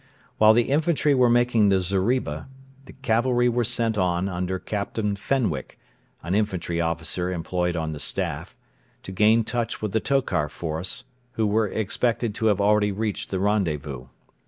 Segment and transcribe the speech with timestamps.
[0.39, 2.47] While the infantry were making the zeriba,
[2.85, 5.77] the cavalry were sent on under Captain Fenwick
[6.23, 8.55] (an infantry officer employed on the Staff)
[9.03, 11.03] to gain touch with the Tokar force,
[11.33, 14.07] who were expected to have already reached the rendezvous.